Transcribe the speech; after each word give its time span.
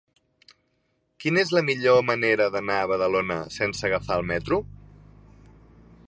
Quina 1.23 1.41
és 1.47 1.51
la 1.57 1.61
millor 1.67 1.99
manera 2.09 2.47
d'anar 2.55 2.79
a 2.85 2.87
Badalona 2.93 3.37
sense 3.57 3.85
agafar 3.91 4.17
el 4.23 4.25
metro? 4.31 4.59